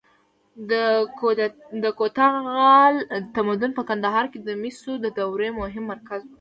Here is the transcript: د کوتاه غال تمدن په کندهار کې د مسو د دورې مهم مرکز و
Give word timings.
د 1.81 1.83
کوتاه 1.99 2.35
غال 2.53 2.95
تمدن 3.35 3.71
په 3.77 3.83
کندهار 3.89 4.25
کې 4.31 4.39
د 4.41 4.49
مسو 4.61 4.93
د 5.01 5.05
دورې 5.17 5.49
مهم 5.59 5.83
مرکز 5.93 6.21
و 6.23 6.27